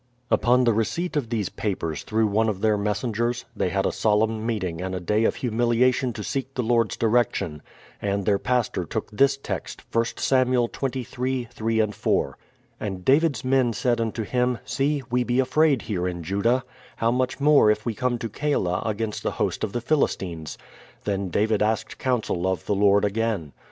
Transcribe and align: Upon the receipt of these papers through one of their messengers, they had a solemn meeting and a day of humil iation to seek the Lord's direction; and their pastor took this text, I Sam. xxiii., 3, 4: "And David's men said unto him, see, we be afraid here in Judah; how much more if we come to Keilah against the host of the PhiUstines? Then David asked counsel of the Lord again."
Upon 0.31 0.63
the 0.63 0.73
receipt 0.73 1.15
of 1.15 1.29
these 1.29 1.49
papers 1.49 2.01
through 2.01 2.25
one 2.25 2.49
of 2.49 2.61
their 2.61 2.75
messengers, 2.75 3.45
they 3.55 3.69
had 3.69 3.85
a 3.85 3.91
solemn 3.91 4.43
meeting 4.43 4.81
and 4.81 4.95
a 4.95 4.99
day 4.99 5.25
of 5.25 5.35
humil 5.35 5.75
iation 5.77 6.11
to 6.15 6.23
seek 6.23 6.55
the 6.55 6.63
Lord's 6.63 6.97
direction; 6.97 7.61
and 8.01 8.25
their 8.25 8.39
pastor 8.39 8.83
took 8.83 9.11
this 9.11 9.37
text, 9.37 9.83
I 9.95 10.03
Sam. 10.15 10.53
xxiii., 10.55 11.03
3, 11.03 11.85
4: 11.91 12.37
"And 12.79 13.05
David's 13.05 13.45
men 13.45 13.73
said 13.73 14.01
unto 14.01 14.23
him, 14.23 14.57
see, 14.65 15.03
we 15.11 15.23
be 15.23 15.39
afraid 15.39 15.83
here 15.83 16.07
in 16.07 16.23
Judah; 16.23 16.63
how 16.95 17.11
much 17.11 17.39
more 17.39 17.69
if 17.69 17.85
we 17.85 17.93
come 17.93 18.17
to 18.17 18.27
Keilah 18.27 18.81
against 18.83 19.21
the 19.21 19.33
host 19.37 19.63
of 19.63 19.71
the 19.71 19.81
PhiUstines? 19.81 20.57
Then 21.03 21.29
David 21.29 21.61
asked 21.61 21.99
counsel 21.99 22.47
of 22.47 22.65
the 22.65 22.73
Lord 22.73 23.05
again." 23.05 23.53